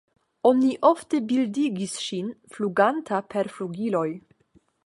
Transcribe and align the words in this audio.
Oni 0.49 0.71
ofte 0.89 1.19
bildigis 1.33 1.93
ŝin 2.05 2.33
fluganta 2.57 3.23
per 3.35 3.55
flugiloj. 3.59 4.09